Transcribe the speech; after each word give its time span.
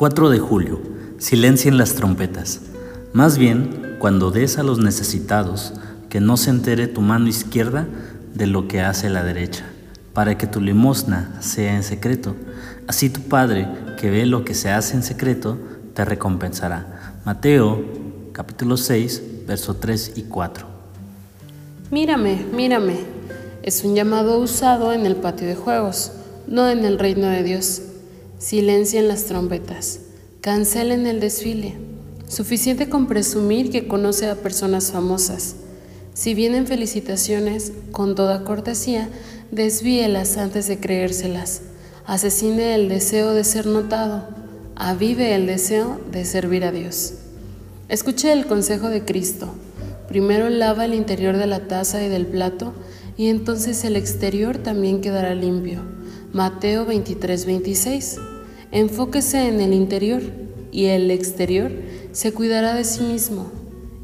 4 0.00 0.30
de 0.30 0.38
julio. 0.38 0.80
Silencien 1.18 1.76
las 1.76 1.92
trompetas. 1.92 2.62
Más 3.12 3.36
bien, 3.36 3.96
cuando 3.98 4.30
des 4.30 4.56
a 4.56 4.62
los 4.62 4.78
necesitados, 4.78 5.74
que 6.08 6.22
no 6.22 6.38
se 6.38 6.48
entere 6.48 6.86
tu 6.86 7.02
mano 7.02 7.28
izquierda 7.28 7.86
de 8.32 8.46
lo 8.46 8.66
que 8.66 8.80
hace 8.80 9.10
la 9.10 9.22
derecha, 9.24 9.66
para 10.14 10.38
que 10.38 10.46
tu 10.46 10.62
limosna 10.62 11.36
sea 11.40 11.76
en 11.76 11.82
secreto. 11.82 12.34
Así 12.86 13.10
tu 13.10 13.20
Padre, 13.20 13.68
que 13.98 14.08
ve 14.08 14.24
lo 14.24 14.42
que 14.42 14.54
se 14.54 14.70
hace 14.70 14.96
en 14.96 15.02
secreto, 15.02 15.58
te 15.92 16.02
recompensará. 16.06 17.18
Mateo 17.26 17.84
capítulo 18.32 18.78
6, 18.78 19.22
verso 19.46 19.76
3 19.76 20.12
y 20.16 20.22
4. 20.22 20.66
Mírame, 21.90 22.46
mírame. 22.54 23.00
Es 23.62 23.84
un 23.84 23.94
llamado 23.94 24.38
usado 24.38 24.94
en 24.94 25.04
el 25.04 25.16
patio 25.16 25.46
de 25.46 25.56
juegos, 25.56 26.12
no 26.46 26.70
en 26.70 26.86
el 26.86 26.98
reino 26.98 27.26
de 27.26 27.42
Dios. 27.42 27.82
Silencien 28.40 29.06
las 29.06 29.26
trompetas. 29.26 30.00
Cancelen 30.40 31.06
el 31.06 31.20
desfile. 31.20 31.74
Suficiente 32.26 32.88
con 32.88 33.06
presumir 33.06 33.70
que 33.70 33.86
conoce 33.86 34.30
a 34.30 34.36
personas 34.36 34.92
famosas. 34.92 35.56
Si 36.14 36.32
vienen 36.32 36.66
felicitaciones, 36.66 37.70
con 37.92 38.14
toda 38.14 38.42
cortesía, 38.44 39.10
desvíelas 39.50 40.38
antes 40.38 40.68
de 40.68 40.80
creérselas. 40.80 41.60
Asesine 42.06 42.74
el 42.74 42.88
deseo 42.88 43.34
de 43.34 43.44
ser 43.44 43.66
notado. 43.66 44.26
Avive 44.74 45.34
el 45.34 45.44
deseo 45.44 46.00
de 46.10 46.24
servir 46.24 46.64
a 46.64 46.72
Dios. 46.72 47.12
Escuche 47.90 48.32
el 48.32 48.46
consejo 48.46 48.88
de 48.88 49.04
Cristo. 49.04 49.48
Primero 50.08 50.48
lava 50.48 50.86
el 50.86 50.94
interior 50.94 51.36
de 51.36 51.46
la 51.46 51.68
taza 51.68 52.02
y 52.02 52.08
del 52.08 52.24
plato, 52.24 52.72
y 53.18 53.28
entonces 53.28 53.84
el 53.84 53.96
exterior 53.96 54.56
también 54.56 55.02
quedará 55.02 55.34
limpio. 55.34 55.82
Mateo 56.32 56.86
23, 56.86 57.44
26. 57.44 58.16
Enfóquese 58.72 59.48
en 59.48 59.60
el 59.60 59.74
interior 59.74 60.22
y 60.70 60.86
el 60.86 61.10
exterior 61.10 61.72
se 62.12 62.32
cuidará 62.32 62.74
de 62.74 62.84
sí 62.84 63.02
mismo. 63.02 63.50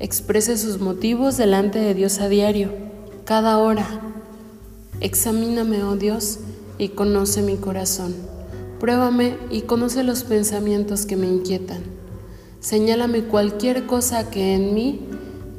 Exprese 0.00 0.58
sus 0.58 0.80
motivos 0.80 1.36
delante 1.36 1.78
de 1.78 1.94
Dios 1.94 2.18
a 2.20 2.28
diario, 2.28 2.72
cada 3.24 3.58
hora. 3.58 3.86
Examíname, 5.00 5.84
oh 5.84 5.94
Dios, 5.94 6.40
y 6.78 6.88
conoce 6.88 7.42
mi 7.42 7.56
corazón. 7.56 8.14
Pruébame 8.80 9.36
y 9.50 9.62
conoce 9.62 10.02
los 10.02 10.24
pensamientos 10.24 11.06
que 11.06 11.16
me 11.16 11.28
inquietan. 11.28 11.82
Señálame 12.58 13.22
cualquier 13.22 13.86
cosa 13.86 14.30
que 14.30 14.54
en 14.54 14.74
mí 14.74 15.00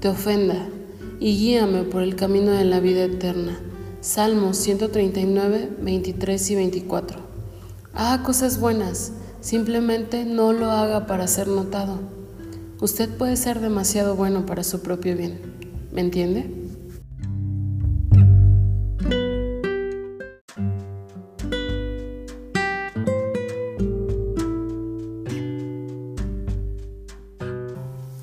te 0.02 0.10
ofenda 0.10 0.68
y 1.22 1.38
guíame 1.38 1.84
por 1.84 2.04
el 2.04 2.18
camino 2.18 2.52
de 2.52 2.66
la 2.66 2.82
vida 2.82 3.06
eterna. 3.06 3.58
Salmos 4.02 4.58
139, 4.58 5.70
23 5.82 6.52
y 6.52 6.56
24. 6.56 7.27
Haga 8.00 8.22
cosas 8.22 8.60
buenas, 8.60 9.12
simplemente 9.42 10.24
no 10.24 10.54
lo 10.54 10.70
haga 10.70 11.08
para 11.08 11.26
ser 11.26 11.48
notado. 11.48 11.98
Usted 12.80 13.10
puede 13.10 13.36
ser 13.38 13.60
demasiado 13.60 14.16
bueno 14.16 14.46
para 14.46 14.64
su 14.64 14.82
propio 14.82 15.18
bien. 15.18 15.40
¿Me 15.92 16.02
entiende? 16.02 16.54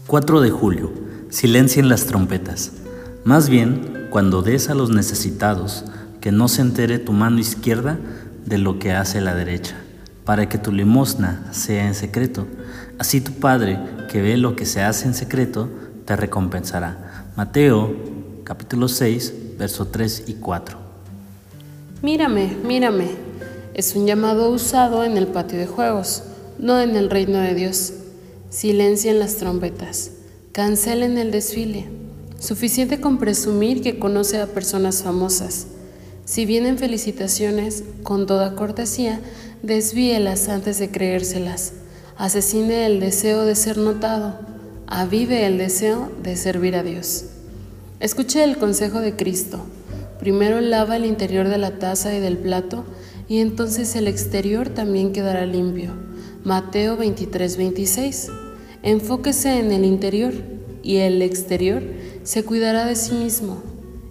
...4 0.06 0.40
de 0.40 0.50
julio... 0.50 0.92
...silencien 1.30 1.88
las 1.88 2.06
trompetas... 2.06 2.70
...más 3.24 3.48
bien, 3.48 4.06
cuando 4.10 4.42
des 4.42 4.70
a 4.70 4.74
los 4.74 4.90
necesitados... 4.90 5.84
...que 6.20 6.30
no 6.30 6.46
se 6.46 6.62
entere 6.62 7.00
tu 7.00 7.12
mano 7.12 7.40
izquierda... 7.40 7.98
...de 8.46 8.58
lo 8.58 8.78
que 8.78 8.92
hace 8.92 9.20
la 9.20 9.34
derecha... 9.34 9.74
...para 10.24 10.48
que 10.48 10.58
tu 10.58 10.72
limosna 10.72 11.48
sea 11.52 11.86
en 11.86 11.94
secreto... 11.94 12.46
Así 12.98 13.20
tu 13.20 13.32
Padre, 13.32 13.78
que 14.10 14.22
ve 14.22 14.36
lo 14.36 14.54
que 14.54 14.66
se 14.66 14.82
hace 14.82 15.06
en 15.06 15.14
secreto, 15.14 15.68
te 16.04 16.14
recompensará. 16.14 17.32
Mateo 17.36 17.92
capítulo 18.44 18.86
6, 18.86 19.56
verso 19.58 19.88
3 19.88 20.24
y 20.28 20.34
4. 20.34 20.78
Mírame, 22.02 22.56
mírame. 22.64 23.08
Es 23.74 23.96
un 23.96 24.06
llamado 24.06 24.50
usado 24.50 25.02
en 25.02 25.16
el 25.16 25.26
patio 25.26 25.58
de 25.58 25.66
juegos, 25.66 26.22
no 26.58 26.80
en 26.80 26.94
el 26.94 27.10
reino 27.10 27.38
de 27.38 27.54
Dios. 27.54 27.94
Silencien 28.50 29.18
las 29.18 29.36
trompetas. 29.36 30.12
Cancelen 30.52 31.18
el 31.18 31.32
desfile. 31.32 31.88
Suficiente 32.38 33.00
con 33.00 33.18
presumir 33.18 33.82
que 33.82 33.98
conoce 33.98 34.40
a 34.40 34.46
personas 34.46 35.02
famosas. 35.02 35.66
Si 36.24 36.46
vienen 36.46 36.78
felicitaciones, 36.78 37.84
con 38.02 38.26
toda 38.26 38.54
cortesía, 38.54 39.20
desvíelas 39.62 40.48
antes 40.48 40.78
de 40.78 40.90
creérselas 40.90 41.72
asesine 42.16 42.86
el 42.86 43.00
deseo 43.00 43.44
de 43.44 43.54
ser 43.54 43.78
notado, 43.78 44.38
avive 44.86 45.46
el 45.46 45.58
deseo 45.58 46.10
de 46.22 46.36
servir 46.36 46.76
a 46.76 46.82
Dios. 46.82 47.26
Escuche 48.00 48.44
el 48.44 48.56
consejo 48.58 49.00
de 49.00 49.16
Cristo. 49.16 49.60
Primero 50.20 50.60
lava 50.60 50.96
el 50.96 51.04
interior 51.04 51.48
de 51.48 51.58
la 51.58 51.78
taza 51.78 52.14
y 52.14 52.20
del 52.20 52.38
plato, 52.38 52.84
y 53.28 53.38
entonces 53.38 53.96
el 53.96 54.06
exterior 54.06 54.68
también 54.68 55.12
quedará 55.12 55.46
limpio. 55.46 55.92
Mateo 56.44 56.96
23, 56.96 57.56
26. 57.56 58.30
Enfóquese 58.82 59.58
en 59.58 59.72
el 59.72 59.84
interior 59.84 60.34
y 60.82 60.96
el 60.96 61.22
exterior 61.22 61.82
se 62.22 62.44
cuidará 62.44 62.84
de 62.84 62.96
sí 62.96 63.12
mismo. 63.14 63.62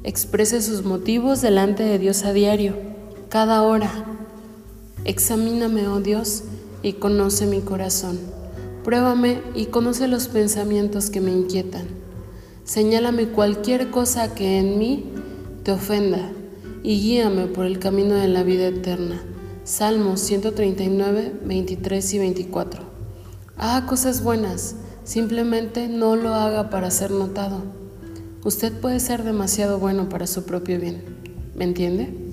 Exprese 0.06 0.62
sus 0.62 0.84
motivos 0.84 1.40
delante 1.40 1.84
de 1.84 1.98
Dios 1.98 2.26
a 2.26 2.34
diario, 2.34 2.76
cada 3.30 3.62
hora. 3.62 3.90
Examíname, 5.06 5.88
oh 5.88 6.02
Dios, 6.02 6.44
y 6.82 6.94
conoce 6.94 7.46
mi 7.46 7.62
corazón. 7.62 8.20
Pruébame 8.84 9.42
y 9.56 9.68
conoce 9.68 10.10
los 10.10 10.28
pensamientos 10.28 11.10
que 11.10 11.22
me 11.22 11.32
inquietan. 11.32 11.88
Señálame 12.66 13.30
cualquier 13.30 13.92
cosa 13.92 14.36
que 14.36 14.60
en 14.60 14.78
mí 14.78 15.06
te 15.64 15.72
ofenda 15.72 16.32
y 16.84 17.00
guíame 17.00 17.46
por 17.48 17.66
el 17.66 17.80
camino 17.80 18.16
de 18.16 18.28
la 18.28 18.44
vida 18.44 18.68
eterna. 18.68 19.24
Salmos 19.64 20.20
139, 20.20 21.32
23 21.46 22.14
y 22.14 22.20
24. 22.20 22.84
Haga 23.56 23.86
cosas 23.86 24.22
buenas, 24.22 24.76
simplemente 25.06 25.88
no 25.88 26.18
lo 26.18 26.34
haga 26.34 26.70
para 26.70 26.92
ser 26.92 27.12
notado. 27.12 27.83
Usted 28.46 28.74
puede 28.74 29.00
ser 29.00 29.24
demasiado 29.24 29.80
bueno 29.80 30.10
para 30.10 30.28
su 30.28 30.46
propio 30.46 30.80
bien. 30.80 31.02
¿Me 31.56 31.64
entiende? 31.64 32.33